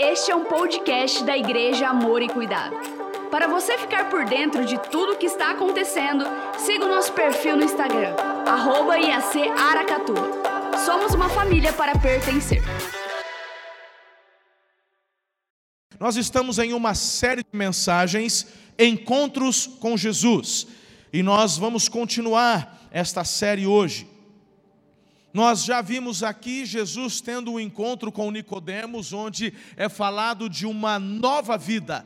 [0.00, 2.76] Este é um podcast da Igreja Amor e Cuidado.
[3.32, 6.24] Para você ficar por dentro de tudo o que está acontecendo,
[6.56, 8.14] siga o nosso perfil no Instagram,
[8.46, 10.14] arroba IAC Aracatu.
[10.86, 12.62] Somos uma família para pertencer.
[15.98, 18.46] Nós estamos em uma série de mensagens,
[18.78, 20.68] Encontros com Jesus,
[21.12, 24.06] e nós vamos continuar esta série hoje.
[25.38, 30.98] Nós já vimos aqui Jesus tendo um encontro com Nicodemos, onde é falado de uma
[30.98, 32.04] nova vida.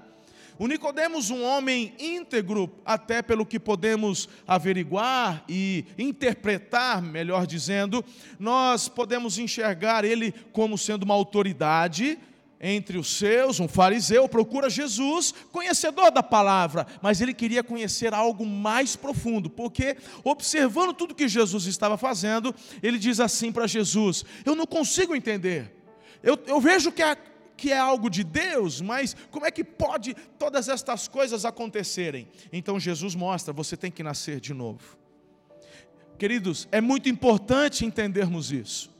[0.58, 8.04] O Nicodemos, um homem íntegro, até pelo que podemos averiguar e interpretar, melhor dizendo,
[8.38, 12.18] nós podemos enxergar ele como sendo uma autoridade,
[12.62, 18.46] entre os seus, um fariseu, procura Jesus, conhecedor da palavra, mas ele queria conhecer algo
[18.46, 24.54] mais profundo, porque observando tudo que Jesus estava fazendo, ele diz assim para Jesus: Eu
[24.54, 25.74] não consigo entender,
[26.22, 27.16] eu, eu vejo que é,
[27.56, 32.28] que é algo de Deus, mas como é que pode todas estas coisas acontecerem?
[32.52, 34.96] Então Jesus mostra: você tem que nascer de novo.
[36.16, 38.92] Queridos, é muito importante entendermos isso.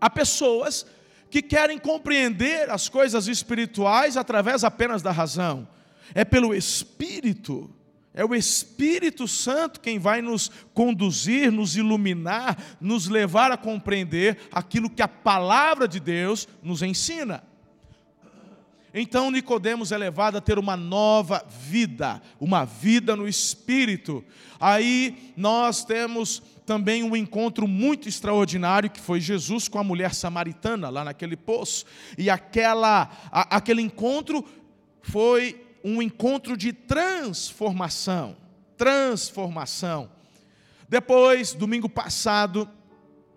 [0.00, 0.86] Há pessoas
[1.30, 5.68] que querem compreender as coisas espirituais através apenas da razão.
[6.14, 7.70] É pelo Espírito.
[8.12, 14.90] É o Espírito Santo quem vai nos conduzir, nos iluminar, nos levar a compreender aquilo
[14.90, 17.44] que a palavra de Deus nos ensina.
[18.92, 24.24] Então Nicodemos é levado a ter uma nova vida, uma vida no espírito.
[24.58, 30.88] Aí nós temos também um encontro muito extraordinário que foi Jesus com a mulher samaritana
[30.88, 31.84] lá naquele poço.
[32.16, 34.44] E aquela, a, aquele encontro
[35.02, 38.36] foi um encontro de transformação.
[38.76, 40.12] Transformação.
[40.88, 42.70] Depois, domingo passado,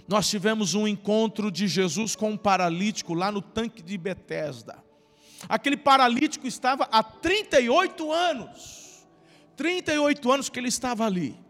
[0.07, 4.77] nós tivemos um encontro de Jesus com um paralítico lá no tanque de Betesda.
[5.49, 9.07] Aquele paralítico estava há 38 anos.
[9.55, 11.42] 38 anos que ele estava ali.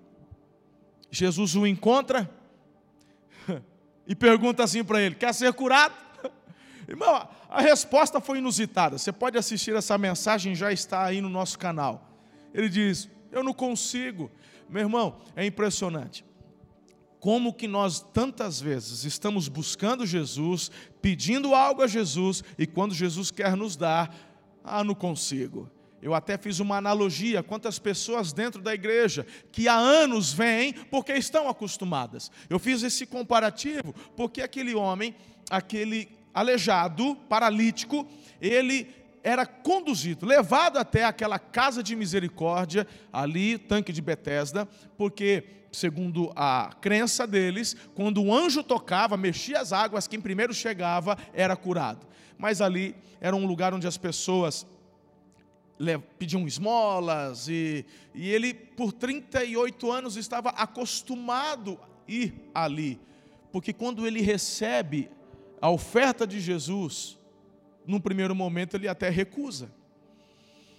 [1.13, 2.27] Jesus o encontra
[4.07, 5.93] e pergunta assim para ele: Quer ser curado?
[6.89, 8.97] Irmão, a resposta foi inusitada.
[8.97, 12.09] Você pode assistir essa mensagem, já está aí no nosso canal.
[12.51, 14.31] Ele diz: Eu não consigo.
[14.67, 16.25] Meu irmão, é impressionante.
[17.19, 23.29] Como que nós tantas vezes estamos buscando Jesus, pedindo algo a Jesus, e quando Jesus
[23.29, 24.13] quer nos dar,
[24.63, 25.69] ah, não consigo.
[26.03, 31.13] Eu até fiz uma analogia, quantas pessoas dentro da igreja que há anos vêm porque
[31.13, 32.29] estão acostumadas.
[32.49, 35.15] Eu fiz esse comparativo porque aquele homem,
[35.49, 38.05] aquele aleijado, paralítico,
[38.41, 38.93] ele
[39.23, 46.73] era conduzido, levado até aquela casa de misericórdia, ali, tanque de Betesda, porque, segundo a
[46.81, 52.05] crença deles, quando o anjo tocava, mexia as águas, quem primeiro chegava era curado.
[52.37, 54.67] Mas ali era um lugar onde as pessoas
[56.17, 62.99] pediam esmolas, e, e ele, por 38 anos, estava acostumado a ir ali,
[63.51, 65.09] porque quando ele recebe
[65.61, 67.17] a oferta de Jesus,
[67.85, 69.71] num primeiro momento ele até recusa,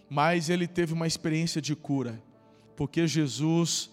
[0.08, 2.22] mas ele teve uma experiência de cura,
[2.76, 3.90] porque Jesus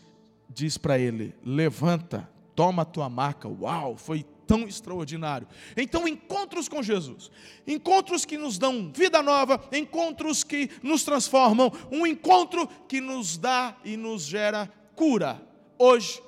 [0.50, 3.47] diz para ele: levanta, toma a tua maca.
[3.47, 5.47] Uau, foi tão extraordinário.
[5.78, 7.31] Então, encontros com Jesus,
[7.66, 13.78] encontros que nos dão vida nova, encontros que nos transformam, um encontro que nos dá
[13.85, 15.41] e nos gera cura.
[15.79, 16.22] Hoje,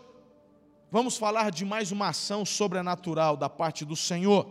[0.90, 4.50] vamos falar de mais uma ação sobrenatural da parte do Senhor.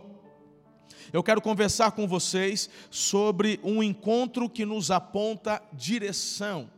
[1.11, 6.69] Eu quero conversar com vocês sobre um encontro que nos aponta direção.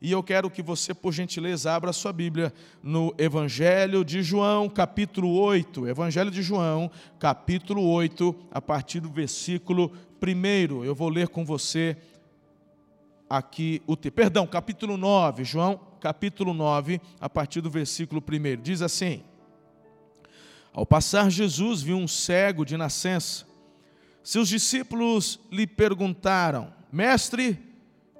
[0.00, 2.52] E eu quero que você, por gentileza, abra sua Bíblia
[2.82, 5.88] no Evangelho de João, capítulo 8.
[5.88, 9.90] Evangelho de João, capítulo 8, a partir do versículo
[10.22, 10.84] 1.
[10.84, 11.96] Eu vou ler com você
[13.28, 14.14] aqui o texto.
[14.14, 15.44] Perdão, capítulo 9.
[15.44, 18.60] João, capítulo 9, a partir do versículo 1.
[18.60, 19.22] Diz assim:
[20.74, 23.46] Ao passar Jesus viu um cego de nascença.
[24.22, 27.58] Seus discípulos lhe perguntaram: Mestre,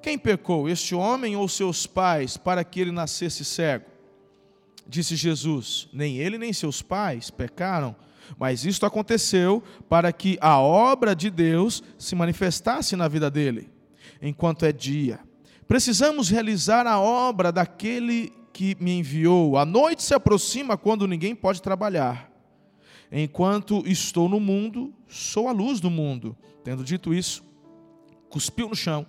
[0.07, 3.87] quem pecou, este homem ou seus pais, para que ele nascesse cego?
[4.87, 7.97] Disse Jesus: Nem ele nem seus pais pecaram,
[8.39, 13.69] mas isto aconteceu para que a obra de Deus se manifestasse na vida dele,
[14.23, 15.19] enquanto é dia.
[15.67, 19.59] Precisamos realizar a obra daquele que me enviou.
[19.59, 22.31] A noite se aproxima quando ninguém pode trabalhar.
[23.11, 26.37] Enquanto estou no mundo, sou a luz do mundo.
[26.63, 27.43] Tendo dito isso,
[28.31, 29.05] cuspiu no chão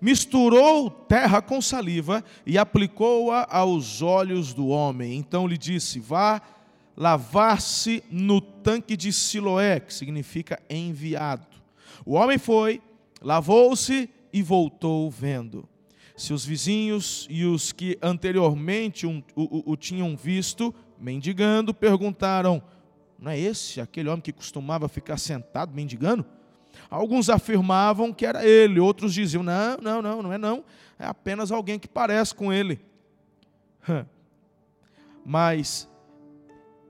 [0.00, 5.16] misturou terra com saliva e aplicou-a aos olhos do homem.
[5.16, 6.40] Então lhe disse: Vá
[6.96, 11.46] lavar-se no tanque de Siloé, que significa enviado.
[12.04, 12.82] O homem foi,
[13.20, 15.68] lavou-se e voltou vendo.
[16.16, 22.62] Seus vizinhos e os que anteriormente o, o, o tinham visto mendigando perguntaram:
[23.18, 26.24] Não é esse aquele homem que costumava ficar sentado mendigando?
[26.92, 30.62] Alguns afirmavam que era ele, outros diziam: Não, não, não, não é não.
[30.98, 32.84] É apenas alguém que parece com ele.
[35.24, 35.88] Mas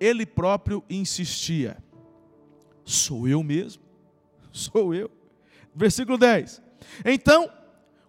[0.00, 1.76] ele próprio insistia:
[2.84, 3.80] Sou eu mesmo,
[4.50, 5.08] sou eu.
[5.72, 6.60] Versículo 10.
[7.04, 7.48] Então,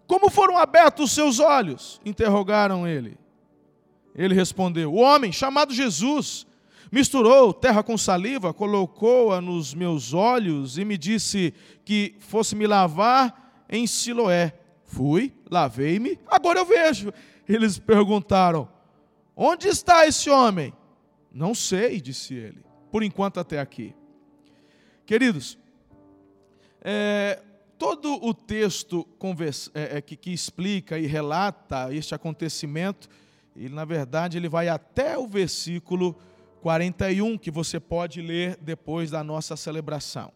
[0.04, 2.00] como foram abertos os seus olhos?
[2.04, 3.16] Interrogaram ele.
[4.16, 6.44] Ele respondeu: O homem chamado Jesus
[6.90, 11.54] misturou terra com saliva, colocou-a nos meus olhos e me disse
[11.84, 14.52] que fosse me lavar em Siloé.
[14.84, 17.12] Fui, lavei-me, agora eu vejo.
[17.48, 18.68] Eles perguntaram:
[19.36, 20.72] Onde está esse homem?
[21.32, 23.94] Não sei, disse ele, por enquanto até aqui.
[25.04, 25.58] Queridos,
[26.80, 27.42] é,
[27.76, 29.06] todo o texto
[29.74, 33.08] é, é, que, que explica e relata este acontecimento,
[33.56, 36.16] ele, na verdade, ele vai até o versículo
[36.64, 40.32] 41, que você pode ler depois da nossa celebração.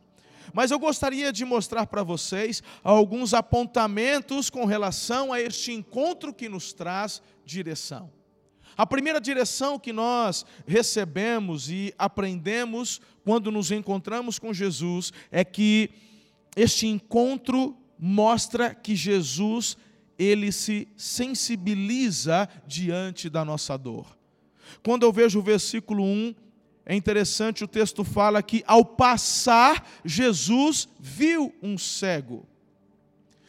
[0.53, 6.47] Mas eu gostaria de mostrar para vocês alguns apontamentos com relação a este encontro que
[6.47, 8.13] nos traz direção.
[8.77, 15.89] A primeira direção que nós recebemos e aprendemos quando nos encontramos com Jesus é que
[16.55, 19.79] este encontro mostra que Jesus
[20.19, 24.18] ele se sensibiliza diante da nossa dor.
[24.83, 26.35] Quando eu vejo o versículo 1,
[26.85, 32.47] é interessante, o texto fala que ao passar, Jesus viu um cego.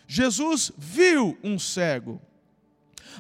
[0.08, 2.22] Jesus viu um cego.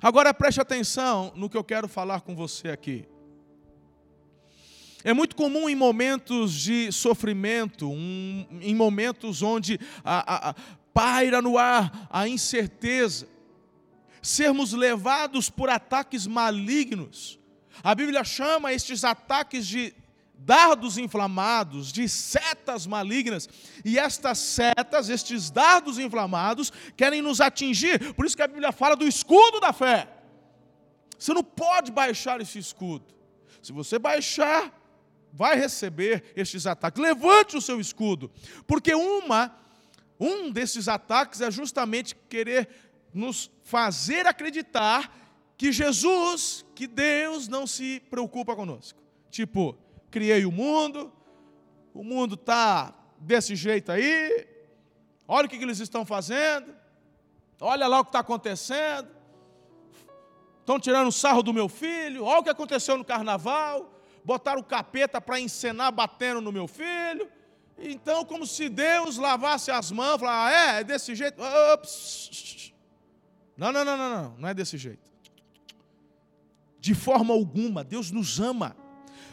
[0.01, 3.05] Agora preste atenção no que eu quero falar com você aqui.
[5.03, 10.55] É muito comum em momentos de sofrimento, um, em momentos onde a, a, a,
[10.93, 13.25] paira no ar a incerteza,
[14.21, 17.38] sermos levados por ataques malignos.
[17.83, 19.93] A Bíblia chama estes ataques de
[20.33, 23.49] dardos inflamados, de setas malignas,
[23.83, 28.13] e estas setas, estes dardos inflamados, querem nos atingir.
[28.13, 30.07] Por isso que a Bíblia fala do escudo da fé.
[31.17, 33.05] Você não pode baixar esse escudo.
[33.61, 34.73] Se você baixar,
[35.33, 37.01] vai receber estes ataques.
[37.01, 38.31] Levante o seu escudo,
[38.65, 39.55] porque uma
[40.19, 42.67] um desses ataques é justamente querer
[43.13, 45.28] nos fazer acreditar
[45.59, 48.97] que Jesus, que Deus não se preocupa conosco.
[49.29, 49.77] Tipo,
[50.09, 51.11] criei o mundo,
[51.93, 54.47] o mundo está desse jeito aí,
[55.27, 56.73] olha o que, que eles estão fazendo,
[57.59, 59.09] olha lá o que está acontecendo,
[60.61, 65.19] estão tirando sarro do meu filho, olha o que aconteceu no carnaval, botaram o capeta
[65.19, 67.29] para encenar batendo no meu filho.
[67.77, 71.41] Então, como se Deus lavasse as mãos, falar, ah, é, é desse jeito.
[71.73, 72.71] Ops.
[73.57, 75.09] Não, não, não, não, não, não é desse jeito.
[76.89, 78.75] De forma alguma, Deus nos ama.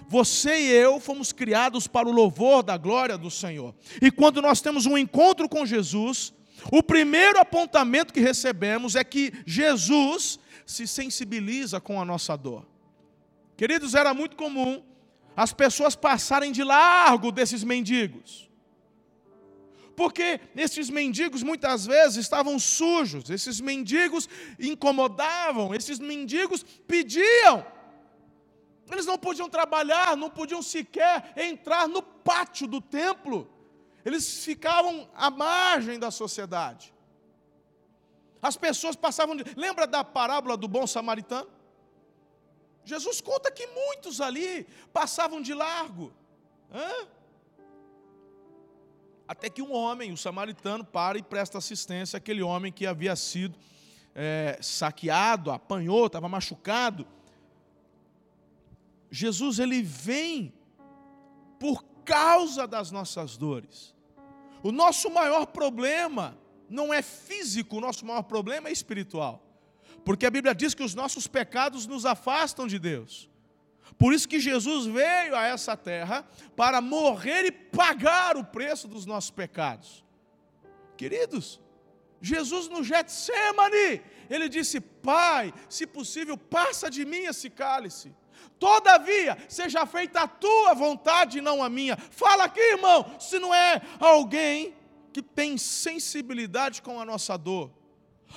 [0.08, 3.74] Você e eu fomos criados para o louvor da glória do Senhor.
[4.02, 6.34] E quando nós temos um encontro com Jesus,
[6.70, 12.66] o primeiro apontamento que recebemos é que Jesus se sensibiliza com a nossa dor.
[13.56, 14.82] Queridos, era muito comum
[15.34, 18.45] as pessoas passarem de largo desses mendigos.
[19.96, 24.28] Porque esses mendigos muitas vezes estavam sujos, esses mendigos
[24.58, 27.64] incomodavam, esses mendigos pediam
[28.92, 33.50] eles não podiam trabalhar, não podiam sequer entrar no pátio do templo.
[34.04, 36.94] Eles ficavam à margem da sociedade.
[38.40, 39.34] As pessoas passavam.
[39.34, 39.42] De...
[39.56, 41.50] Lembra da parábola do bom samaritano?
[42.84, 46.12] Jesus conta que muitos ali passavam de largo.
[46.72, 47.08] Hã?
[49.28, 53.58] Até que um homem, o samaritano, para e presta assistência àquele homem que havia sido
[54.14, 57.06] é, saqueado, apanhou, estava machucado.
[59.10, 60.52] Jesus ele vem
[61.58, 63.94] por causa das nossas dores.
[64.62, 69.42] O nosso maior problema não é físico, o nosso maior problema é espiritual.
[70.04, 73.28] Porque a Bíblia diz que os nossos pecados nos afastam de Deus.
[73.98, 79.06] Por isso que Jesus veio a essa terra para morrer e pagar o preço dos
[79.06, 80.04] nossos pecados.
[80.96, 81.60] Queridos,
[82.20, 88.14] Jesus no Getsemane, ele disse: Pai, se possível, passa de mim esse cálice.
[88.58, 91.96] Todavia, seja feita a tua vontade, não a minha.
[91.96, 94.74] Fala aqui, irmão, se não é alguém
[95.12, 97.70] que tem sensibilidade com a nossa dor.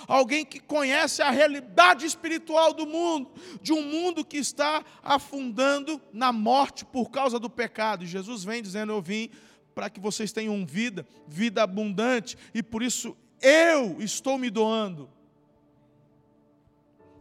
[0.07, 6.31] Alguém que conhece a realidade espiritual do mundo, de um mundo que está afundando na
[6.31, 8.03] morte por causa do pecado.
[8.03, 9.29] E Jesus vem dizendo: Eu vim
[9.73, 15.09] para que vocês tenham vida, vida abundante, e por isso eu estou me doando.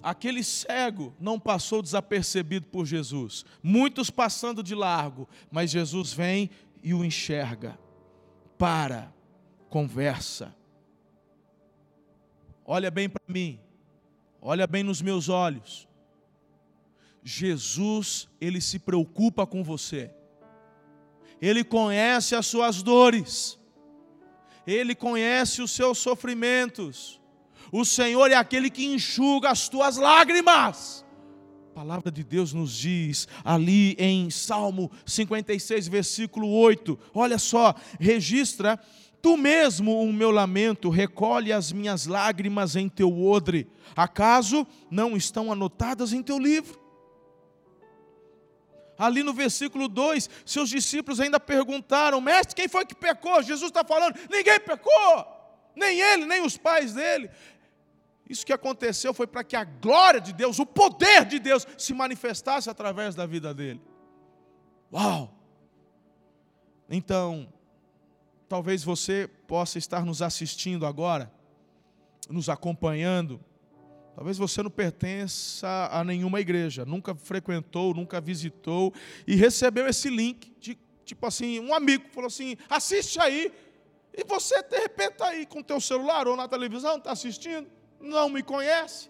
[0.03, 6.51] Aquele cego não passou desapercebido por Jesus, muitos passando de largo, mas Jesus vem
[6.83, 7.79] e o enxerga,
[8.57, 9.13] para,
[9.69, 10.55] conversa.
[12.71, 13.59] Olha bem para mim,
[14.43, 15.89] olha bem nos meus olhos.
[17.25, 20.11] Jesus, ele se preocupa com você.
[21.41, 23.59] Ele conhece as suas dores.
[24.67, 27.19] Ele conhece os seus sofrimentos.
[27.73, 31.07] O Senhor é aquele que enxuga as tuas lágrimas.
[31.71, 36.99] A palavra de Deus nos diz ali em Salmo 56, versículo 8.
[37.15, 38.79] Olha só, registra
[39.21, 43.69] Tu mesmo o meu lamento, recolhe as minhas lágrimas em teu odre.
[43.97, 46.89] Acaso não estão anotadas em teu livro?
[48.99, 53.41] ali no versículo 2, seus discípulos ainda perguntaram: Mestre, quem foi que pecou?
[53.43, 55.27] Jesus está falando: ninguém pecou,
[55.77, 57.31] nem ele, nem os pais dele.
[58.29, 61.95] Isso que aconteceu foi para que a glória de Deus, o poder de Deus, se
[61.95, 63.81] manifestasse através da vida dele.
[64.93, 65.33] Uau!
[66.91, 67.49] Então,
[68.49, 71.33] talvez você possa estar nos assistindo agora,
[72.29, 73.41] nos acompanhando,
[74.19, 78.93] Talvez você não pertença a nenhuma igreja, nunca frequentou, nunca visitou
[79.25, 83.53] e recebeu esse link de tipo assim, um amigo falou assim: "Assiste aí".
[84.13, 87.69] E você de repente está aí com teu celular ou na televisão, está assistindo,
[88.01, 89.09] não me conhece.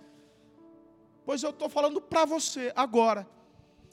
[1.24, 3.26] Pois eu estou falando para você agora.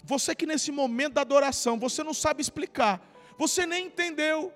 [0.04, 3.02] Você que nesse momento da adoração, você não sabe explicar,
[3.38, 4.52] você nem entendeu.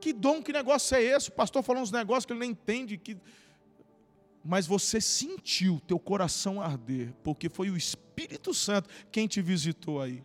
[0.00, 1.28] Que dom, que negócio é esse?
[1.28, 3.16] O pastor falou uns negócios que ele nem entende, que
[4.44, 10.22] mas você sentiu teu coração arder, porque foi o Espírito Santo quem te visitou aí.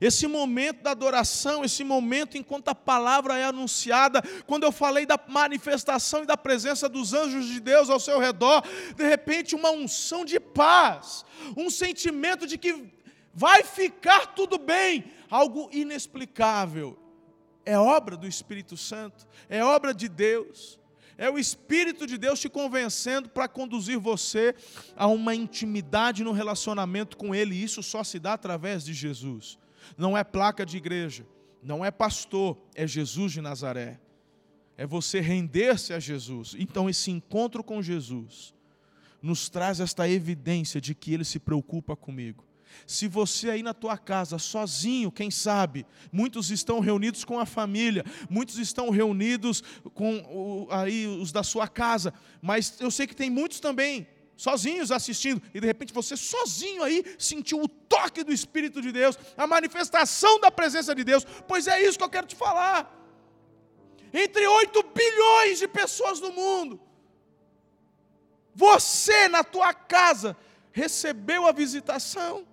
[0.00, 5.18] Esse momento da adoração, esse momento enquanto a palavra é anunciada, quando eu falei da
[5.28, 8.62] manifestação e da presença dos anjos de Deus ao seu redor,
[8.96, 11.24] de repente uma unção de paz,
[11.56, 12.92] um sentimento de que
[13.32, 16.98] vai ficar tudo bem, algo inexplicável.
[17.64, 20.78] É obra do Espírito Santo, é obra de Deus.
[21.18, 24.54] É o Espírito de Deus te convencendo para conduzir você
[24.96, 27.54] a uma intimidade no relacionamento com Ele.
[27.54, 29.58] E isso só se dá através de Jesus.
[29.98, 31.26] Não é placa de igreja,
[31.62, 34.00] não é pastor, é Jesus de Nazaré.
[34.78, 36.56] É você render-se a Jesus.
[36.58, 38.54] Então, esse encontro com Jesus
[39.20, 42.42] nos traz esta evidência de que Ele se preocupa comigo.
[42.86, 48.04] Se você aí na tua casa, sozinho, quem sabe, muitos estão reunidos com a família,
[48.28, 49.62] muitos estão reunidos
[49.94, 55.42] com aí os da sua casa, mas eu sei que tem muitos também sozinhos assistindo,
[55.52, 60.40] e de repente você sozinho aí sentiu o toque do Espírito de Deus, a manifestação
[60.40, 62.96] da presença de Deus, pois é isso que eu quero te falar.
[64.12, 66.80] Entre 8 bilhões de pessoas no mundo,
[68.54, 70.36] você na tua casa
[70.72, 72.46] recebeu a visitação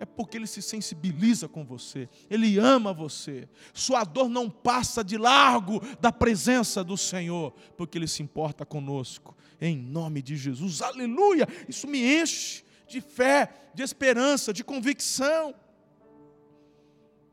[0.00, 3.48] é porque ele se sensibiliza com você, ele ama você.
[3.74, 9.36] Sua dor não passa de largo da presença do Senhor, porque ele se importa conosco.
[9.60, 11.48] Em nome de Jesus, aleluia!
[11.68, 15.52] Isso me enche de fé, de esperança, de convicção.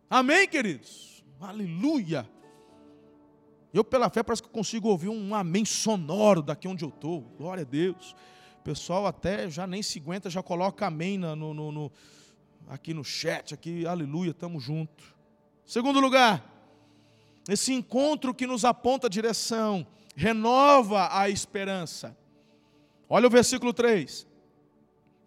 [0.10, 1.24] Amém, queridos?
[1.40, 2.28] Aleluia!
[3.72, 7.22] Eu, pela fé, parece que consigo ouvir um amém sonoro daqui onde eu estou.
[7.38, 8.16] Glória a Deus.
[8.60, 11.92] O pessoal até já nem se aguenta, já coloca amém no, no, no
[12.68, 15.14] aqui no chat, aqui, aleluia, estamos juntos.
[15.66, 16.44] Segundo lugar,
[17.48, 22.18] esse encontro que nos aponta a direção, renova a esperança.
[23.08, 24.28] Olha o versículo 3.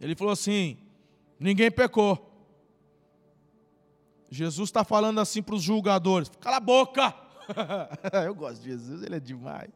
[0.00, 0.78] Ele falou assim:
[1.38, 2.24] ninguém pecou.
[4.30, 7.14] Jesus está falando assim para os julgadores: cala a boca.
[8.26, 9.70] Eu gosto de Jesus, ele é demais.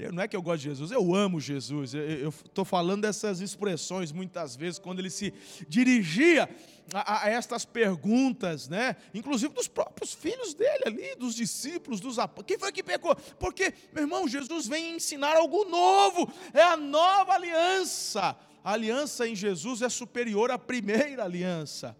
[0.00, 1.94] Eu, não é que eu gosto de Jesus, eu amo Jesus.
[1.94, 5.32] Eu estou falando dessas expressões muitas vezes, quando ele se
[5.68, 6.48] dirigia
[6.94, 8.96] a, a, estas perguntas, né?
[9.12, 12.46] inclusive dos próprios filhos dele ali, dos discípulos, dos apóstolos.
[12.46, 13.14] Quem foi que pecou?
[13.38, 18.36] Porque, meu irmão, Jesus vem ensinar algo novo, é a nova aliança.
[18.64, 21.96] A aliança em Jesus é superior à primeira aliança.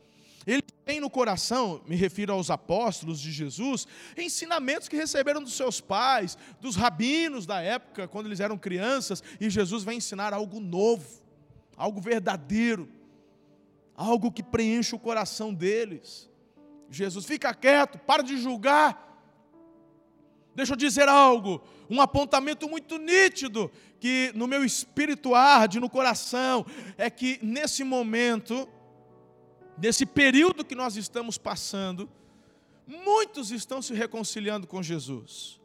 [0.90, 6.36] Tem no coração, me refiro aos apóstolos de Jesus, ensinamentos que receberam dos seus pais,
[6.60, 11.22] dos rabinos da época, quando eles eram crianças, e Jesus vai ensinar algo novo,
[11.76, 12.88] algo verdadeiro,
[13.94, 16.28] algo que preenche o coração deles.
[16.90, 19.30] Jesus, fica quieto, para de julgar.
[20.56, 23.70] Deixa eu dizer algo, um apontamento muito nítido
[24.00, 26.66] que no meu espírito arde, no coração,
[26.98, 28.68] é que nesse momento,
[29.80, 32.08] nesse período que nós estamos passando,
[32.86, 35.58] muitos estão se reconciliando com Jesus.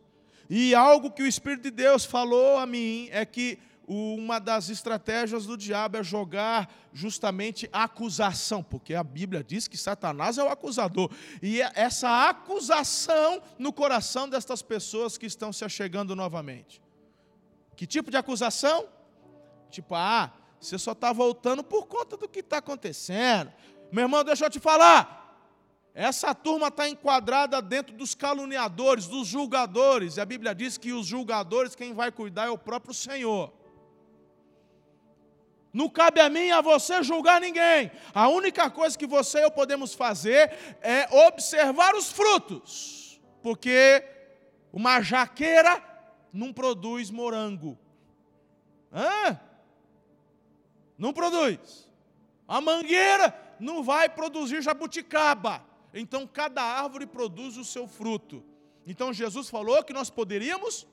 [0.49, 5.45] E algo que o Espírito de Deus falou a mim é que uma das estratégias
[5.45, 11.11] do diabo é jogar justamente acusação, porque a Bíblia diz que Satanás é o acusador.
[11.41, 16.81] E é essa acusação no coração destas pessoas que estão se achegando novamente.
[17.75, 18.87] Que tipo de acusação?
[19.69, 23.51] Tipo, ah, você só está voltando por conta do que está acontecendo.
[23.95, 25.39] Meu irmão, deixa eu te falar.
[25.93, 30.17] Essa turma está enquadrada dentro dos caluniadores, dos julgadores.
[30.17, 33.53] E a Bíblia diz que os julgadores, quem vai cuidar é o próprio Senhor.
[35.71, 37.89] Não cabe a mim e a você julgar ninguém.
[38.13, 43.21] A única coisa que você e eu podemos fazer é observar os frutos.
[43.41, 44.03] Porque
[44.73, 45.81] uma jaqueira
[46.33, 47.79] não produz morango.
[48.91, 49.39] Hã?
[50.97, 51.89] Não produz.
[52.45, 55.63] A mangueira não vai produzir jabuticaba.
[55.93, 58.43] Então cada árvore produz o seu fruto.
[58.85, 60.87] Então Jesus falou que nós poderíamos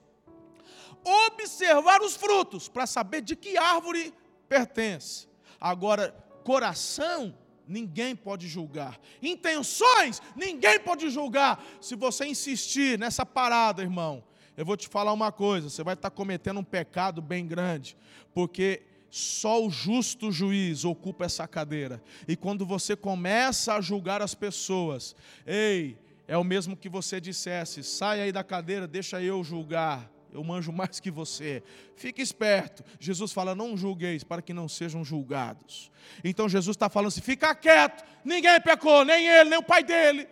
[1.05, 4.15] observar os frutos para saber de que árvore
[4.49, 5.29] pertence.
[5.61, 6.11] Agora,
[6.45, 8.99] coração, ninguém pode julgar.
[9.21, 11.63] Intenções, ninguém pode julgar.
[11.81, 14.25] Se você insistir nessa parada, irmão,
[14.57, 17.97] eu vou te falar uma coisa: você vai estar cometendo um pecado bem grande,
[18.35, 18.83] porque
[19.15, 22.03] só o justo juiz ocupa essa cadeira.
[22.27, 25.15] E quando você começa a julgar as pessoas,
[25.47, 30.43] ei, é o mesmo que você dissesse: sai aí da cadeira, deixa eu julgar eu
[30.43, 31.63] manjo mais que você.
[31.95, 32.83] Fique esperto.
[32.99, 35.91] Jesus fala: não julgueis, para que não sejam julgados.
[36.25, 40.27] Então Jesus está falando assim: fica quieto, ninguém pecou, nem ele, nem o pai dele.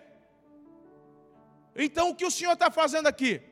[1.77, 3.43] Então o que o Senhor está fazendo aqui?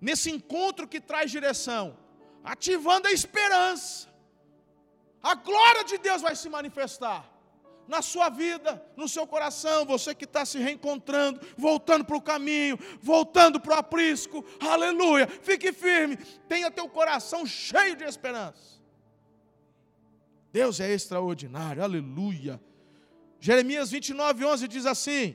[0.00, 1.96] Nesse encontro que traz direção,
[2.44, 4.08] ativando a esperança.
[5.22, 7.28] A glória de Deus vai se manifestar
[7.86, 12.78] na sua vida, no seu coração, você que está se reencontrando, voltando para o caminho,
[13.02, 16.16] voltando para o aprisco, aleluia, fique firme,
[16.48, 18.80] tenha teu coração cheio de esperança.
[20.52, 22.60] Deus é extraordinário, aleluia.
[23.40, 25.34] Jeremias 29, 11 diz assim: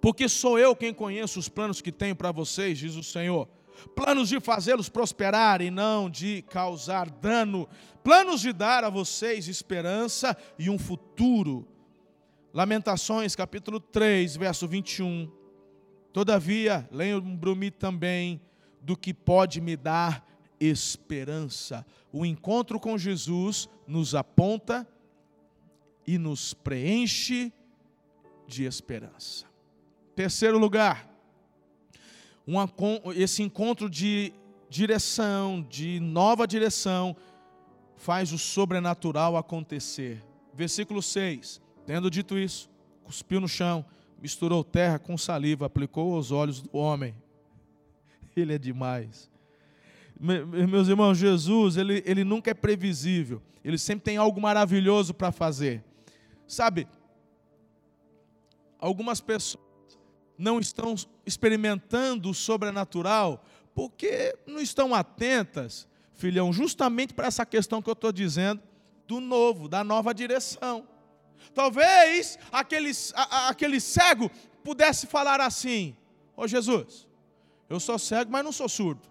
[0.00, 3.48] Porque sou eu quem conheço os planos que tenho para vocês, diz o Senhor
[3.94, 7.68] planos de fazê-los prosperar e não de causar dano,
[8.02, 11.66] planos de dar a vocês esperança e um futuro.
[12.52, 15.30] Lamentações, capítulo 3, verso 21.
[16.12, 18.40] Todavia, lembro-me também
[18.80, 20.26] do que pode me dar
[20.58, 21.86] esperança.
[22.12, 24.86] O encontro com Jesus nos aponta
[26.06, 27.52] e nos preenche
[28.46, 29.46] de esperança.
[30.16, 31.08] Terceiro lugar,
[33.14, 34.32] esse encontro de
[34.70, 37.14] direção, de nova direção,
[37.96, 40.24] faz o sobrenatural acontecer.
[40.54, 42.70] Versículo 6: Tendo dito isso,
[43.04, 43.84] cuspiu no chão,
[44.20, 47.14] misturou terra com saliva, aplicou aos olhos do homem.
[48.36, 49.30] Ele é demais.
[50.20, 55.84] Meus irmãos, Jesus, ele, ele nunca é previsível, ele sempre tem algo maravilhoso para fazer.
[56.44, 56.88] Sabe,
[58.80, 59.67] algumas pessoas
[60.38, 60.94] não estão
[61.26, 68.12] experimentando o sobrenatural porque não estão atentas, filhão, justamente para essa questão que eu estou
[68.12, 68.62] dizendo
[69.06, 70.86] do novo, da nova direção.
[71.54, 74.30] Talvez aquele, a, aquele cego
[74.62, 75.96] pudesse falar assim:
[76.36, 77.08] Ô Jesus,
[77.68, 79.08] eu sou cego, mas não sou surdo.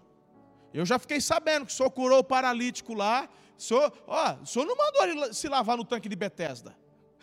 [0.72, 3.28] Eu já fiquei sabendo que o senhor curou o paralítico lá.
[3.56, 6.76] O senhor, ó, o senhor não mandou ele se lavar no tanque de Betesda.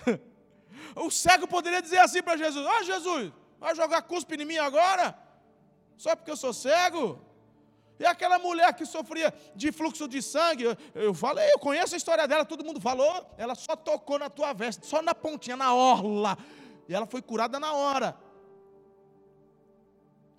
[0.96, 5.18] o cego poderia dizer assim para Jesus: Ó Jesus, Vai jogar cuspe em mim agora?
[5.98, 7.20] Só porque eu sou cego?
[7.98, 12.28] E aquela mulher que sofria de fluxo de sangue, eu, falei, eu conheço a história
[12.28, 16.38] dela, todo mundo falou, ela só tocou na tua veste, só na pontinha, na orla.
[16.90, 18.18] E ela foi curada na hora.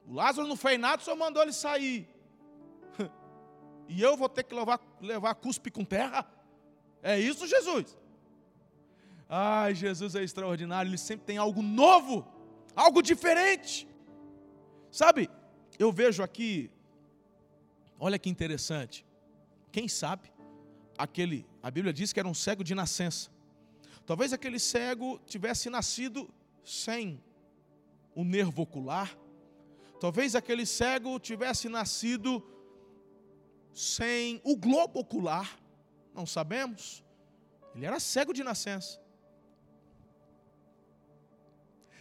[0.07, 2.09] O Lázaro não fez nada, só mandou ele sair.
[3.89, 6.27] E eu vou ter que levar, levar cuspe com terra?
[7.01, 7.97] É isso, Jesus?
[9.29, 12.27] Ai, Jesus é extraordinário, ele sempre tem algo novo
[12.77, 13.89] algo diferente.
[14.91, 15.31] Sabe,
[15.79, 16.71] eu vejo aqui,
[17.99, 19.05] olha que interessante.
[19.73, 20.31] Quem sabe,
[20.97, 23.31] aquele, a Bíblia diz que era um cego de nascença.
[24.05, 27.23] Talvez aquele cego tivesse nascido sem
[28.15, 29.17] o nervo ocular.
[29.99, 32.47] Talvez aquele cego tivesse nascido
[33.73, 35.59] sem o globo ocular.
[36.15, 37.05] Não sabemos.
[37.75, 39.01] Ele era cego de nascença.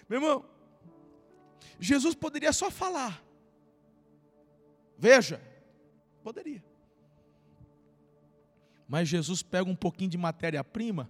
[0.08, 0.46] Meu irmão,
[1.80, 3.24] Jesus poderia só falar.
[4.98, 5.42] Veja,
[6.24, 6.64] poderia.
[8.88, 11.10] Mas Jesus pega um pouquinho de matéria-prima.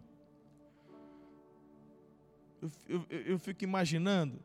[2.62, 4.40] Eu, eu, eu, fico imaginando,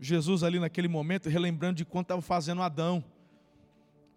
[0.00, 3.04] Jesus ali naquele momento, relembrando de quanto estava fazendo Adão.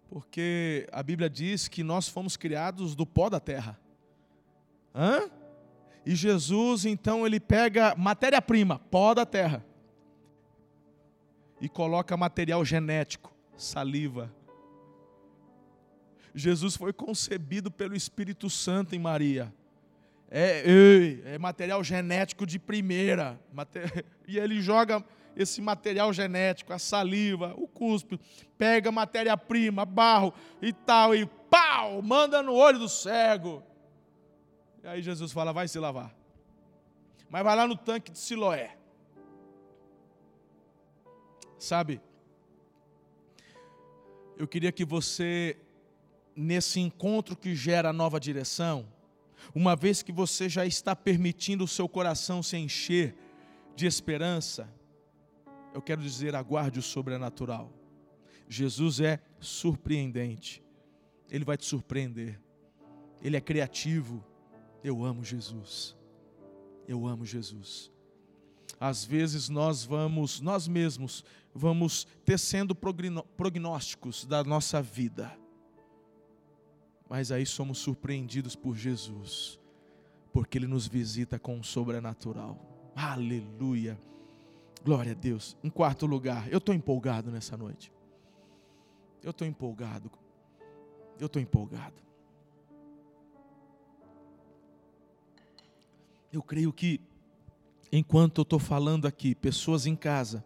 [0.08, 3.78] Porque a Bíblia diz que nós fomos criados do pó da terra.
[4.94, 5.30] Hã?
[6.06, 9.64] E Jesus, então, ele pega matéria-prima, pó da terra,
[11.64, 14.30] e coloca material genético, saliva.
[16.34, 19.50] Jesus foi concebido pelo Espírito Santo em Maria.
[20.30, 20.62] É,
[21.24, 23.40] é material genético de primeira.
[24.28, 25.02] E ele joga
[25.34, 28.20] esse material genético, a saliva, o cuspe,
[28.58, 33.62] pega matéria-prima, barro e tal, e pau, manda no olho do cego.
[34.82, 36.14] E aí Jesus fala: vai se lavar.
[37.30, 38.83] Mas vai lá no tanque de Siloé.
[41.64, 41.98] Sabe,
[44.36, 45.56] eu queria que você,
[46.36, 48.86] nesse encontro que gera nova direção,
[49.54, 53.16] uma vez que você já está permitindo o seu coração se encher
[53.74, 54.70] de esperança,
[55.72, 57.72] eu quero dizer, aguarde o sobrenatural.
[58.46, 60.62] Jesus é surpreendente,
[61.30, 62.38] Ele vai te surpreender,
[63.22, 64.22] Ele é criativo,
[64.82, 65.96] eu amo Jesus.
[66.86, 67.90] Eu amo Jesus.
[68.78, 71.24] Às vezes nós vamos, nós mesmos,
[71.54, 75.38] vamos tecendo prognósticos da nossa vida.
[77.08, 79.60] Mas aí somos surpreendidos por Jesus,
[80.32, 82.58] porque Ele nos visita com o sobrenatural.
[82.96, 83.98] Aleluia.
[84.84, 85.56] Glória a Deus.
[85.62, 87.92] Em quarto lugar, eu estou empolgado nessa noite.
[89.22, 90.10] Eu estou empolgado.
[91.18, 92.02] Eu estou empolgado.
[96.32, 97.00] Eu creio que,
[97.92, 100.44] enquanto eu estou falando aqui, pessoas em casa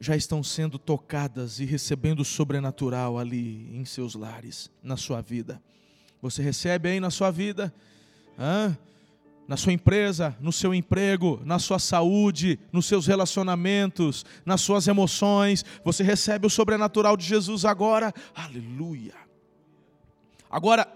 [0.00, 5.60] já estão sendo tocadas e recebendo o sobrenatural ali em seus lares, na sua vida.
[6.20, 7.72] Você recebe aí na sua vida,
[9.46, 15.64] na sua empresa, no seu emprego, na sua saúde, nos seus relacionamentos, nas suas emoções.
[15.84, 18.12] Você recebe o sobrenatural de Jesus agora.
[18.34, 19.14] Aleluia.
[20.50, 20.92] Agora,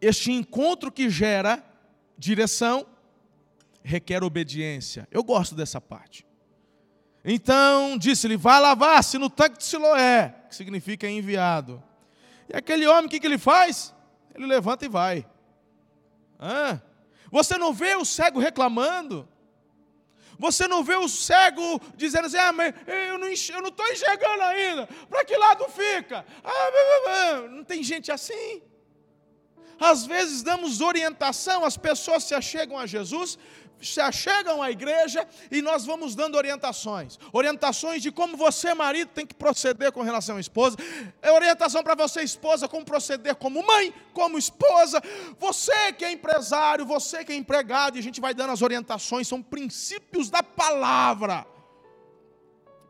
[0.00, 1.64] este encontro que gera
[2.18, 2.86] direção
[3.82, 5.06] requer obediência.
[5.12, 6.25] Eu gosto dessa parte.
[7.28, 11.82] Então disse-lhe: Vá lavar-se no tanque de Siloé, que significa enviado.
[12.48, 13.92] E aquele homem, o que, que ele faz?
[14.32, 15.26] Ele levanta e vai.
[17.28, 19.28] Você não vê o cego reclamando?
[20.38, 24.86] Você não vê o cego dizendo assim: ah, mas eu não estou enxergando ainda.
[25.10, 26.24] Para que lado fica?
[26.44, 28.62] Ah, não tem gente assim.
[29.78, 33.38] Às vezes damos orientação, as pessoas se achegam a Jesus,
[33.80, 37.18] se achegam à igreja e nós vamos dando orientações.
[37.32, 40.76] Orientações de como você, marido, tem que proceder com relação à esposa.
[41.20, 45.02] É orientação para você, esposa, como proceder como mãe, como esposa.
[45.38, 49.28] Você que é empresário, você que é empregado, e a gente vai dando as orientações,
[49.28, 51.46] são princípios da palavra.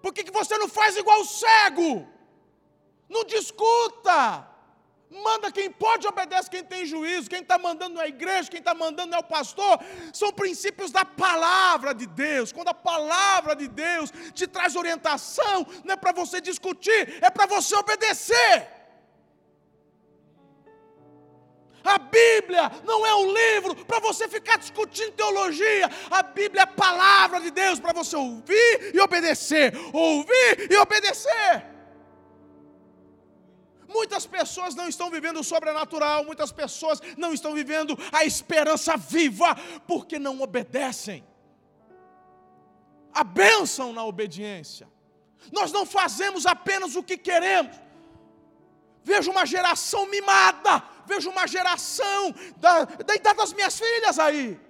[0.01, 2.07] Por que, que você não faz igual o cego?
[3.09, 4.56] Não discuta.
[5.09, 7.31] Manda quem pode, obedece quem tem juízo.
[7.31, 9.79] Quem está mandando é a igreja, quem está mandando é o pastor.
[10.12, 12.53] São princípios da palavra de Deus.
[12.53, 17.47] Quando a palavra de Deus te traz orientação, não é para você discutir, é para
[17.47, 18.69] você obedecer.
[21.85, 25.88] A Bíblia não é um livro para você ficar discutindo teologia.
[26.11, 29.73] A Bíblia é a palavra de Deus para você ouvir e obedecer.
[29.92, 31.76] Ouvir e obedecer.
[33.96, 39.56] Muitas pessoas não estão vivendo o sobrenatural, muitas pessoas não estão vivendo a esperança viva,
[39.87, 41.26] porque não obedecem.
[43.14, 44.87] A bênção na obediência.
[45.50, 47.74] Nós não fazemos apenas o que queremos.
[49.02, 54.61] Vejo uma geração mimada, vejo uma geração da, da idade das minhas filhas aí.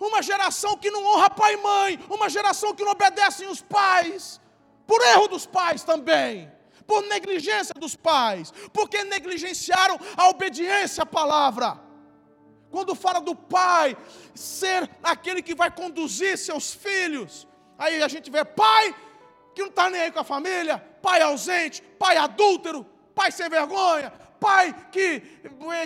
[0.00, 4.40] Uma geração que não honra pai e mãe, uma geração que não obedece os pais,
[4.86, 6.57] por erro dos pais também
[6.88, 11.78] por negligência dos pais, porque negligenciaram a obediência à palavra.
[12.70, 13.94] Quando fala do pai
[14.34, 17.46] ser aquele que vai conduzir seus filhos,
[17.78, 18.94] aí a gente vê pai
[19.54, 24.10] que não está nem aí com a família, pai ausente, pai adúltero, pai sem vergonha,
[24.40, 25.20] pai que,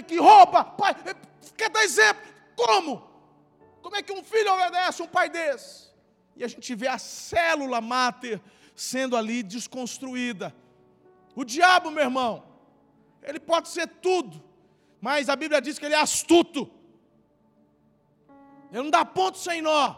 [0.07, 0.95] que rouba, pai.
[1.57, 2.23] Quer dar exemplo?
[2.55, 3.11] Como?
[3.83, 5.91] Como é que um filho obedece um pai desse?
[6.37, 8.41] E a gente vê a célula máter
[8.77, 10.55] sendo ali desconstruída.
[11.35, 12.45] O diabo, meu irmão,
[13.23, 14.43] ele pode ser tudo,
[15.01, 16.71] mas a Bíblia diz que ele é astuto.
[18.71, 19.97] Ele não dá ponto sem nó.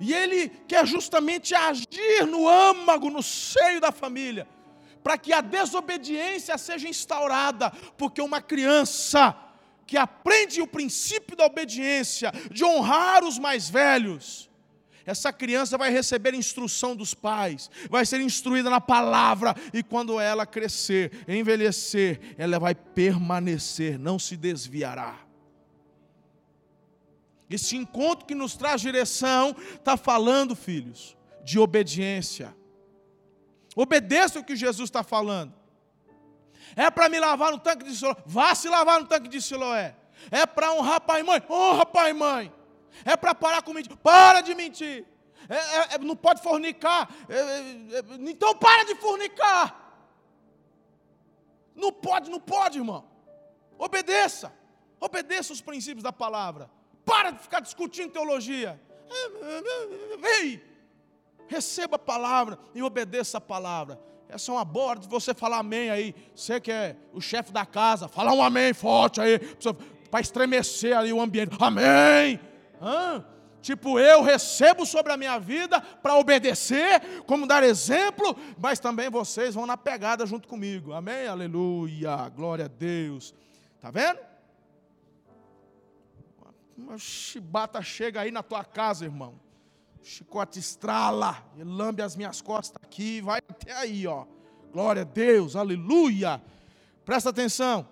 [0.00, 4.48] E ele quer justamente agir no âmago, no seio da família,
[5.02, 9.36] para que a desobediência seja instaurada, porque uma criança
[9.86, 14.50] que aprende o princípio da obediência, de honrar os mais velhos,
[15.06, 20.46] Essa criança vai receber instrução dos pais, vai ser instruída na palavra, e quando ela
[20.46, 25.18] crescer, envelhecer, ela vai permanecer, não se desviará.
[27.50, 32.56] Esse encontro que nos traz direção está falando, filhos, de obediência.
[33.76, 35.52] Obedeça o que Jesus está falando.
[36.74, 39.94] É para me lavar no tanque de Siloé, vá se lavar no tanque de Siloé.
[40.30, 42.52] É para honrar pai e mãe, honra pai e mãe.
[43.04, 45.04] É para parar com mentir, para de mentir.
[45.48, 49.82] É, é, é não pode fornicar, é, é, então para de fornicar.
[51.74, 53.04] Não pode, não pode, irmão.
[53.78, 54.52] Obedeça,
[55.00, 56.70] obedeça os princípios da palavra.
[57.04, 58.80] Para de ficar discutindo teologia.
[60.40, 60.62] Ei,
[61.48, 64.00] receba a palavra e obedeça a palavra.
[64.28, 66.14] Essa é uma boa de você falar amém aí.
[66.34, 69.38] Você que é o chefe da casa, falar um amém forte aí,
[70.10, 71.56] para estremecer ali o ambiente.
[71.60, 72.40] Amém!
[72.80, 73.24] Hã?
[73.60, 79.54] Tipo, eu recebo sobre a minha vida para obedecer, como dar exemplo, mas também vocês
[79.54, 80.92] vão na pegada junto comigo.
[80.92, 81.26] Amém?
[81.26, 82.28] Aleluia!
[82.28, 83.34] Glória a Deus.
[83.80, 84.18] Tá vendo?
[86.76, 89.40] Uma chibata chega aí na tua casa, irmão.
[90.02, 94.26] Chicote estrala, ele lambe as minhas costas aqui, vai até aí, ó.
[94.70, 96.42] Glória a Deus, aleluia.
[97.04, 97.88] Presta atenção.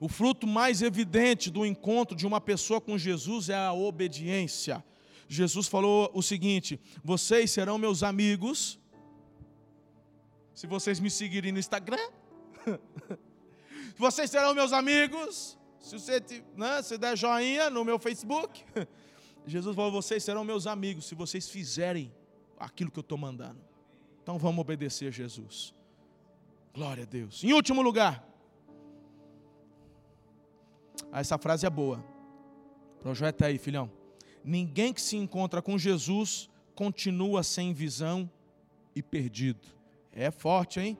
[0.00, 4.84] O fruto mais evidente do encontro de uma pessoa com Jesus é a obediência.
[5.28, 8.78] Jesus falou o seguinte: Vocês serão meus amigos,
[10.54, 12.08] se vocês me seguirem no Instagram.
[13.96, 16.22] vocês serão meus amigos se você
[16.54, 18.62] né, se der joinha no meu Facebook,
[19.46, 22.12] Jesus falou: vocês serão meus amigos se vocês fizerem
[22.58, 23.60] aquilo que eu estou mandando.
[24.22, 25.74] Então vamos obedecer a Jesus.
[26.74, 27.42] Glória a Deus.
[27.42, 28.27] Em último lugar,
[31.12, 32.04] essa frase é boa.
[33.00, 33.90] Projeta aí, filhão.
[34.44, 38.30] Ninguém que se encontra com Jesus continua sem visão
[38.94, 39.66] e perdido.
[40.12, 40.98] É forte, hein?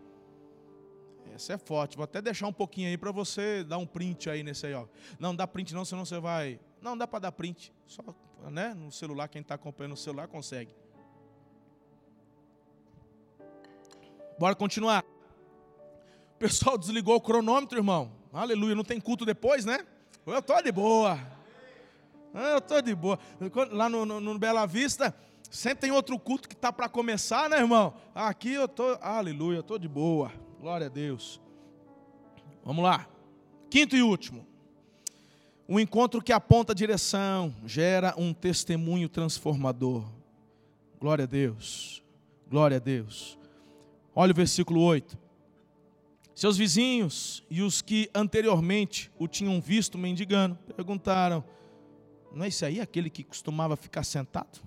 [1.35, 1.97] Essa é forte.
[1.97, 4.87] Vou até deixar um pouquinho aí para você dar um print aí nesse aí, ó.
[5.19, 6.59] Não dá print não, senão você vai.
[6.83, 7.73] Não dá para dar print.
[7.87, 8.03] Só,
[8.51, 10.75] né, no celular, quem está acompanhando no celular consegue.
[14.39, 15.05] Bora continuar.
[16.35, 18.18] O pessoal desligou o cronômetro, irmão.
[18.33, 19.87] Aleluia, não tem culto depois, né?
[20.27, 21.19] Eu tô de boa.
[22.35, 23.19] Eu tô de boa.
[23.71, 25.15] Lá no, no, no Bela Vista,
[25.51, 27.95] sempre tem outro culto que tá para começar, né, irmão?
[28.15, 30.31] Aqui eu tô, aleluia, eu tô de boa.
[30.61, 31.41] Glória a Deus.
[32.65, 33.09] Vamos lá.
[33.71, 34.47] Quinto e último.
[35.69, 40.05] Um encontro que aponta a direção, gera um testemunho transformador.
[41.01, 42.03] Glória a Deus.
[42.49, 43.39] Glória a Deus.
[44.15, 45.17] Olha o versículo 8.
[46.39, 51.43] Seus vizinhos e os que anteriormente o tinham visto mendigando perguntaram:
[52.33, 54.61] Não é esse aí aquele que costumava ficar sentado?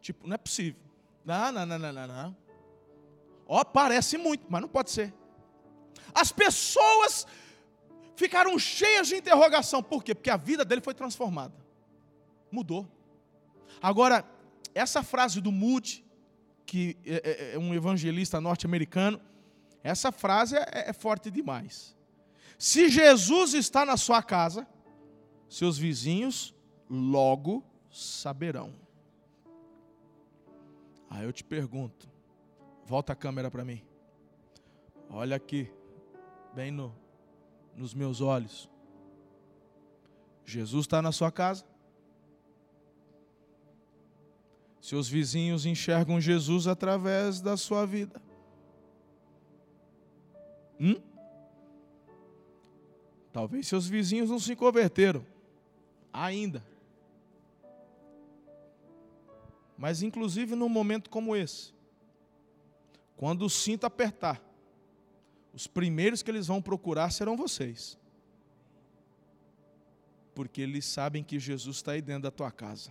[0.00, 0.80] Tipo, não é possível.
[1.24, 2.06] Não, não, não, não, não.
[2.08, 2.36] não.
[3.46, 5.14] Ó, parece muito, mas não pode ser.
[6.12, 7.24] As pessoas
[8.16, 9.84] ficaram cheias de interrogação.
[9.84, 10.16] Por quê?
[10.16, 11.54] Porque a vida dele foi transformada.
[12.50, 12.88] Mudou.
[13.80, 14.28] Agora,
[14.74, 16.04] essa frase do Moody,
[16.66, 19.20] que é, é, é um evangelista norte-americano,
[19.84, 21.94] essa frase é, é forte demais.
[22.58, 24.66] Se Jesus está na sua casa,
[25.46, 26.54] seus vizinhos
[26.88, 28.74] logo saberão.
[31.10, 32.08] Aí eu te pergunto:
[32.86, 33.82] Volta a câmera para mim.
[35.10, 35.70] Olha aqui,
[36.54, 36.94] bem no,
[37.76, 38.68] nos meus olhos.
[40.46, 41.64] Jesus está na sua casa.
[44.80, 48.20] Seus vizinhos enxergam Jesus através da sua vida.
[50.84, 51.00] Hum?
[53.32, 55.24] Talvez seus vizinhos não se converteram
[56.12, 56.62] ainda.
[59.78, 61.72] Mas, inclusive, num momento como esse,
[63.16, 64.40] quando o cinto apertar,
[65.54, 67.98] os primeiros que eles vão procurar serão vocês.
[70.34, 72.90] Porque eles sabem que Jesus está aí dentro da tua casa.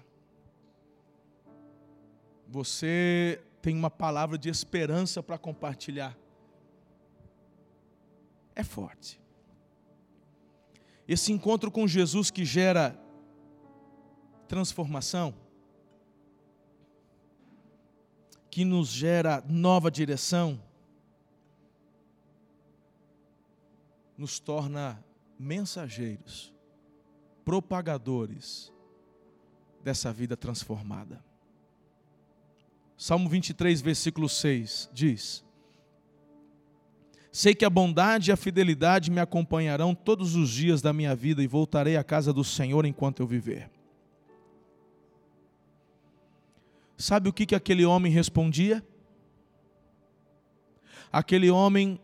[2.48, 6.18] Você tem uma palavra de esperança para compartilhar.
[8.56, 9.22] É forte.
[11.08, 13.00] Esse encontro com Jesus que gera
[14.48, 15.34] transformação,
[18.50, 20.62] que nos gera nova direção,
[24.18, 25.04] nos torna
[25.38, 26.54] mensageiros,
[27.44, 28.72] propagadores
[29.84, 31.24] dessa vida transformada.
[32.96, 35.44] Salmo 23, versículo 6 diz:
[37.36, 41.42] Sei que a bondade e a fidelidade me acompanharão todos os dias da minha vida
[41.42, 43.72] e voltarei à casa do Senhor enquanto eu viver.
[46.96, 48.86] Sabe o que, que aquele homem respondia?
[51.12, 52.00] Aquele homem,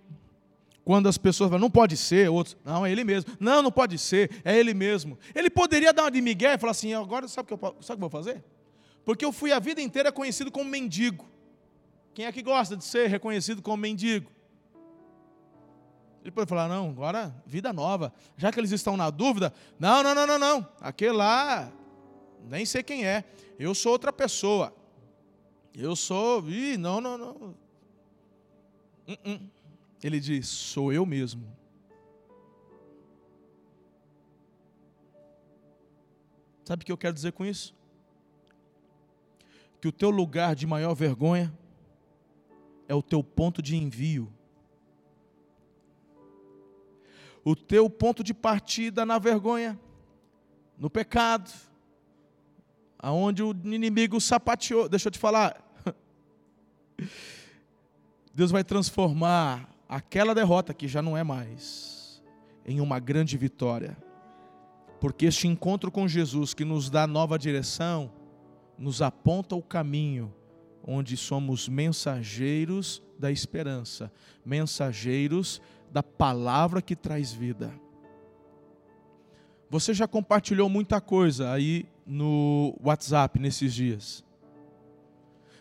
[0.84, 3.32] quando as pessoas falam, não pode ser, outros, não, é ele mesmo.
[3.40, 5.16] Não, não pode ser, é ele mesmo.
[5.36, 7.82] Ele poderia dar uma de migué e falar assim, agora sabe o que eu, sabe
[7.82, 8.44] o que eu vou fazer?
[9.06, 11.30] Porque eu fui a vida inteira conhecido como mendigo.
[12.16, 14.39] Quem é que gosta de ser reconhecido como mendigo?
[16.30, 18.14] Ele pode falar, não, agora vida nova.
[18.38, 20.70] Já que eles estão na dúvida, não, não, não, não, não.
[20.80, 21.72] Aquele lá,
[22.48, 23.24] nem sei quem é.
[23.58, 24.72] Eu sou outra pessoa.
[25.74, 26.48] Eu sou.
[26.48, 27.32] Ih, não, não, não.
[29.08, 29.42] Uh -uh.
[30.04, 31.44] Ele diz: sou eu mesmo.
[36.64, 37.76] Sabe o que eu quero dizer com isso?
[39.82, 41.52] Que o teu lugar de maior vergonha
[42.88, 44.32] é o teu ponto de envio.
[47.50, 49.80] O teu ponto de partida na vergonha,
[50.78, 51.52] no pecado,
[53.00, 54.88] aonde o inimigo sapateou.
[54.88, 55.60] Deixa eu te falar.
[58.36, 62.22] Deus vai transformar aquela derrota que já não é mais
[62.64, 63.98] em uma grande vitória.
[65.02, 68.14] Porque este encontro com Jesus que nos dá nova direção,
[68.78, 70.32] nos aponta o caminho
[70.84, 74.12] onde somos mensageiros da esperança,
[74.46, 75.60] mensageiros
[75.92, 77.74] da palavra que traz vida.
[79.70, 84.24] Você já compartilhou muita coisa aí no WhatsApp nesses dias.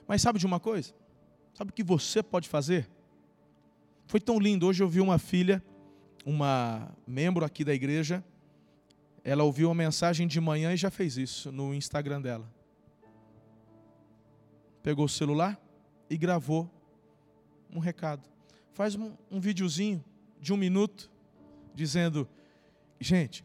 [0.07, 0.95] Mas sabe de uma coisa?
[1.53, 2.89] Sabe o que você pode fazer?
[4.07, 4.67] Foi tão lindo.
[4.67, 5.63] Hoje eu vi uma filha,
[6.25, 8.25] uma membro aqui da igreja,
[9.23, 12.51] ela ouviu uma mensagem de manhã e já fez isso no Instagram dela.
[14.83, 15.61] Pegou o celular
[16.09, 16.71] e gravou
[17.71, 18.27] um recado.
[18.73, 20.03] Faz um, um videozinho
[20.41, 21.11] de um minuto,
[21.75, 22.29] dizendo:
[23.01, 23.45] Gente,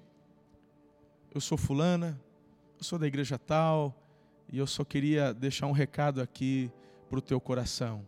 [1.34, 2.20] eu sou fulana,
[2.78, 3.96] eu sou da igreja tal,
[4.52, 6.72] e eu só queria deixar um recado aqui
[7.10, 8.08] para o teu coração.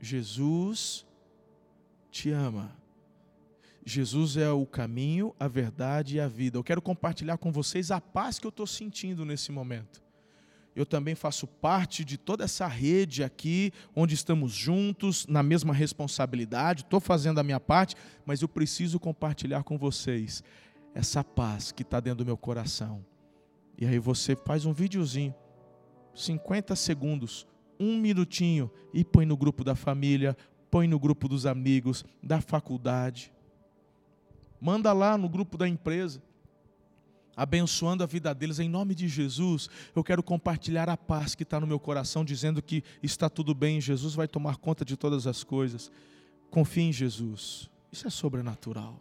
[0.00, 1.06] Jesus
[2.10, 2.76] te ama.
[3.84, 6.58] Jesus é o caminho, a verdade e a vida.
[6.58, 10.02] Eu quero compartilhar com vocês a paz que eu estou sentindo nesse momento.
[10.74, 16.82] Eu também faço parte de toda essa rede aqui, onde estamos juntos, na mesma responsabilidade,
[16.82, 20.42] estou fazendo a minha parte, mas eu preciso compartilhar com vocês
[20.94, 23.04] essa paz que está dentro do meu coração.
[23.76, 25.34] E aí você faz um videozinho,
[26.14, 27.46] 50 segundos,
[27.78, 30.36] um minutinho, e põe no grupo da família,
[30.70, 33.32] põe no grupo dos amigos, da faculdade.
[34.60, 36.20] Manda lá no grupo da empresa,
[37.38, 39.70] abençoando a vida deles em nome de Jesus.
[39.94, 43.80] Eu quero compartilhar a paz que está no meu coração, dizendo que está tudo bem,
[43.80, 45.88] Jesus vai tomar conta de todas as coisas.
[46.50, 49.00] Confie em Jesus, isso é sobrenatural.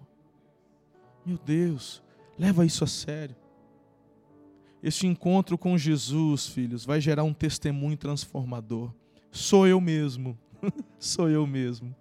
[1.25, 2.03] Meu Deus,
[2.37, 3.35] leva isso a sério.
[4.83, 8.93] Este encontro com Jesus, filhos, vai gerar um testemunho transformador.
[9.31, 10.37] Sou eu mesmo,
[10.99, 11.95] sou eu mesmo.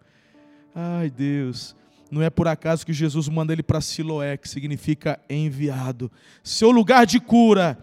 [0.75, 1.75] Ai, Deus,
[2.11, 6.11] não é por acaso que Jesus manda ele para Siloé, que significa enviado.
[6.43, 7.79] Seu lugar de cura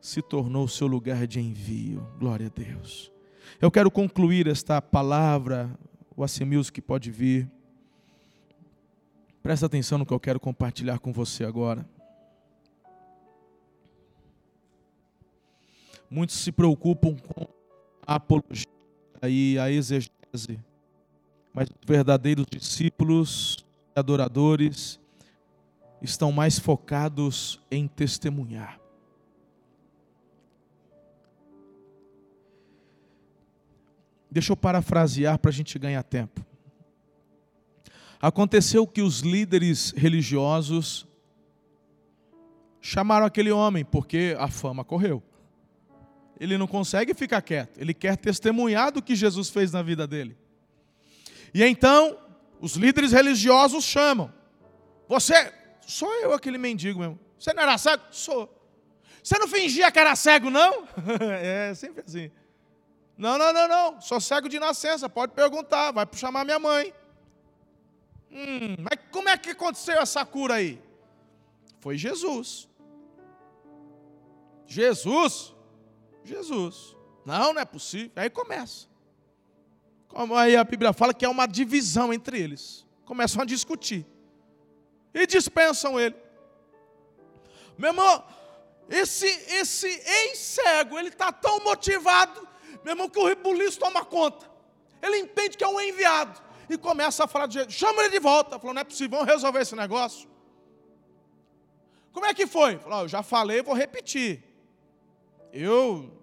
[0.00, 2.06] se tornou seu lugar de envio.
[2.18, 3.10] Glória a Deus.
[3.60, 5.70] Eu quero concluir esta palavra,
[6.16, 7.48] o AC Music pode vir.
[9.42, 11.88] Presta atenção no que eu quero compartilhar com você agora.
[16.10, 17.46] Muitos se preocupam com
[18.06, 18.66] a apologia
[19.22, 20.60] e a exegese,
[21.52, 24.98] mas os verdadeiros discípulos e adoradores
[26.00, 28.80] estão mais focados em testemunhar.
[34.30, 36.44] Deixa eu parafrasear para a gente ganhar tempo.
[38.20, 41.06] Aconteceu que os líderes religiosos
[42.80, 45.22] chamaram aquele homem, porque a fama correu.
[46.40, 50.36] Ele não consegue ficar quieto, ele quer testemunhar do que Jesus fez na vida dele.
[51.54, 52.18] E então,
[52.60, 54.32] os líderes religiosos chamam:
[55.08, 55.52] Você,
[55.86, 57.18] sou eu aquele mendigo mesmo.
[57.38, 58.02] Você não era cego?
[58.10, 58.58] Sou.
[59.22, 60.86] Você não fingia que era cego, não?
[61.40, 62.30] é sempre assim.
[63.16, 64.00] Não, não, não, não.
[64.00, 65.08] Sou cego de nascença.
[65.08, 65.92] Pode perguntar.
[65.92, 66.92] Vai chamar minha mãe.
[68.30, 70.82] Hum, mas como é que aconteceu essa cura aí?
[71.80, 72.68] Foi Jesus.
[74.66, 75.54] Jesus?
[76.24, 76.96] Jesus.
[77.26, 78.10] Não, não é possível.
[78.16, 78.91] Aí começa.
[80.36, 82.86] Aí a Bíblia fala que é uma divisão entre eles.
[83.04, 84.06] Começam a discutir.
[85.14, 86.16] E dispensam ele.
[87.76, 88.24] Meu irmão,
[88.88, 92.46] esse, esse ex-cego, ele está tão motivado,
[92.84, 94.50] meu irmão, que o rebuliço toma conta.
[95.00, 98.18] Ele entende que é um enviado e começa a falar de jeito, chama ele de
[98.18, 98.58] volta.
[98.58, 100.28] Falou, não é possível, vamos resolver esse negócio.
[102.12, 102.78] Como é que foi?
[102.78, 104.44] Falou, eu já falei, vou repetir.
[105.52, 106.22] Eu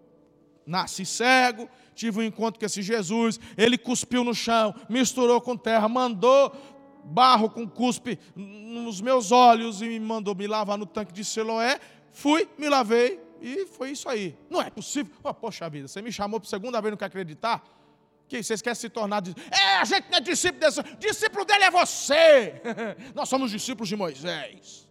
[0.65, 1.67] nasci cego,
[1.99, 6.55] tive um encontro com esse Jesus, ele cuspiu no chão, misturou com terra, mandou
[7.03, 11.77] barro com cuspe nos meus olhos e me mandou me lavar no tanque de Siloé.
[12.11, 14.37] Fui, me lavei e foi isso aí.
[14.49, 15.13] Não é possível.
[15.21, 17.63] Oh, poxa vida, você me chamou por segunda vez, não quer acreditar?
[18.29, 19.21] Que vocês querem se tornar.
[19.51, 20.83] É, a gente não é discípulo desse.
[20.99, 22.61] Discípulo dele é você.
[23.13, 24.87] Nós somos discípulos de Moisés.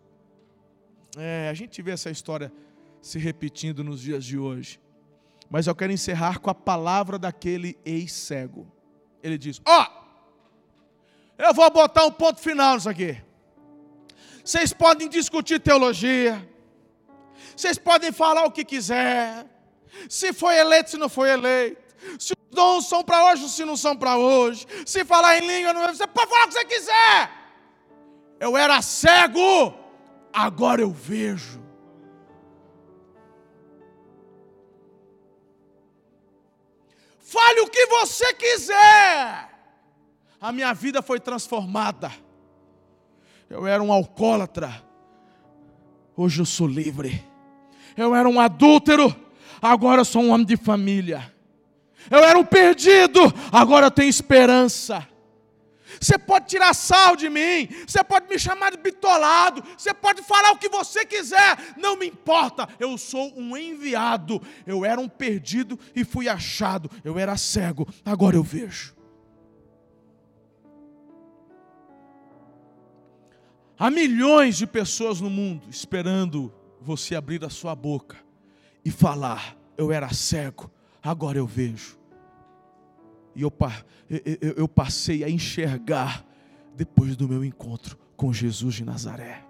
[1.17, 2.53] É, a gente vê essa história
[3.01, 4.79] se repetindo nos dias de hoje.
[5.51, 8.71] Mas eu quero encerrar com a palavra daquele ex-cego.
[9.23, 13.17] Ele diz: Ó, oh, eu vou botar um ponto final nisso aqui.
[14.45, 16.49] Vocês podem discutir teologia,
[17.57, 19.47] vocês podem falar o que quiser,
[20.09, 23.65] se foi eleito, se não foi eleito, se os dons são para hoje ou se
[23.65, 26.65] não são para hoje, se falar em língua, não você pode falar o que você
[26.65, 27.31] quiser.
[28.41, 29.75] Eu era cego,
[30.33, 31.68] agora eu vejo.
[37.29, 39.51] Fale o que você quiser.
[40.41, 42.11] A minha vida foi transformada.
[43.51, 44.83] Eu era um alcoólatra.
[46.17, 47.23] Hoje eu sou livre.
[47.95, 49.15] Eu era um adúltero.
[49.61, 51.31] Agora eu sou um homem de família.
[52.11, 53.21] Eu era um perdido.
[53.53, 55.07] Agora eu tenho esperança.
[56.01, 60.53] Você pode tirar sal de mim, você pode me chamar de bitolado, você pode falar
[60.53, 64.41] o que você quiser, não me importa, eu sou um enviado.
[64.67, 68.97] Eu era um perdido e fui achado, eu era cego, agora eu vejo.
[73.79, 78.17] Há milhões de pessoas no mundo esperando você abrir a sua boca
[78.85, 80.69] e falar: Eu era cego,
[81.01, 81.97] agora eu vejo.
[83.39, 83.53] E eu,
[84.41, 86.27] eu, eu passei a enxergar
[86.75, 89.47] depois do meu encontro com Jesus de Nazaré.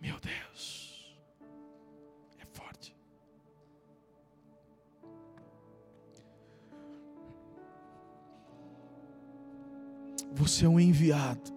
[0.00, 1.14] Meu Deus,
[2.38, 2.96] é forte.
[10.32, 11.52] Você é um enviado.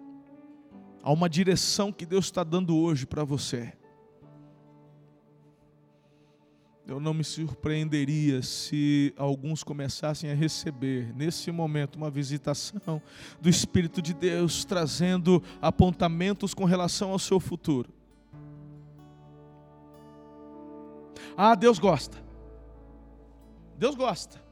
[1.02, 3.72] Há uma direção que Deus está dando hoje para você.
[6.98, 13.00] Eu não me surpreenderia se alguns começassem a receber, nesse momento, uma visitação
[13.40, 17.88] do Espírito de Deus, trazendo apontamentos com relação ao seu futuro.
[21.36, 22.18] Ah, Deus gosta.
[23.76, 24.42] Deus gosta.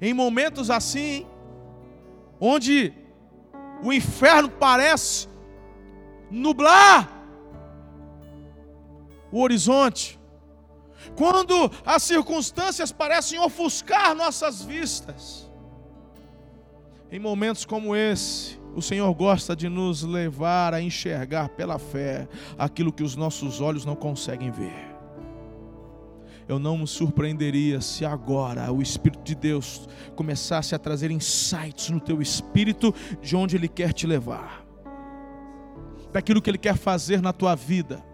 [0.00, 1.26] Em momentos assim,
[2.38, 2.92] onde
[3.82, 5.26] o inferno parece
[6.30, 7.10] nublar
[9.32, 10.20] o horizonte,
[11.14, 15.50] quando as circunstâncias parecem ofuscar nossas vistas.
[17.10, 22.28] Em momentos como esse, o Senhor gosta de nos levar a enxergar pela fé
[22.58, 24.96] aquilo que os nossos olhos não conseguem ver.
[26.48, 32.00] Eu não me surpreenderia se agora o Espírito de Deus começasse a trazer insights no
[32.00, 34.64] teu espírito de onde Ele quer te levar,
[36.12, 38.04] daquilo que Ele quer fazer na tua vida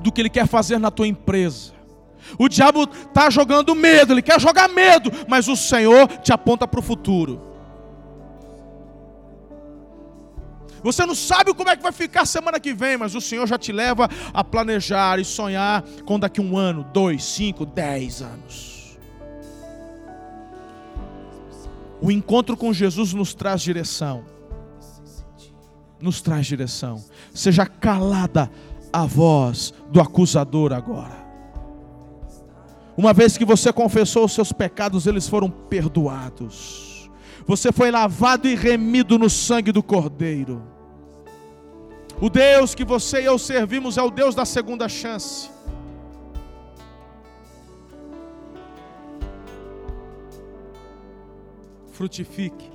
[0.00, 1.72] do que ele quer fazer na tua empresa.
[2.38, 6.80] O diabo está jogando medo, ele quer jogar medo, mas o Senhor te aponta para
[6.80, 7.40] o futuro.
[10.82, 13.58] Você não sabe como é que vai ficar semana que vem, mas o Senhor já
[13.58, 18.96] te leva a planejar e sonhar com daqui um ano, dois, cinco, dez anos.
[22.00, 24.24] O encontro com Jesus nos traz direção.
[26.00, 27.02] Nos traz direção.
[27.34, 28.50] Seja calada
[28.92, 31.26] a voz do acusador agora.
[32.96, 37.10] Uma vez que você confessou os seus pecados, eles foram perdoados.
[37.46, 40.62] Você foi lavado e remido no sangue do Cordeiro.
[42.20, 45.50] O Deus que você e eu servimos é o Deus da segunda chance.
[51.92, 52.70] Frutifique.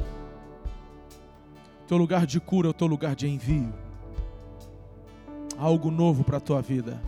[1.88, 3.74] Teu lugar de cura é o teu lugar de envio
[5.62, 7.00] algo novo para a tua vida.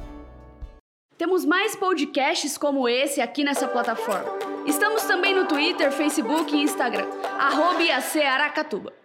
[1.18, 4.30] Temos mais podcasts como esse aqui nessa plataforma.
[4.66, 7.08] Estamos também no Twitter, Facebook e Instagram.
[7.40, 7.84] Arroba
[8.30, 9.03] Aracatuba.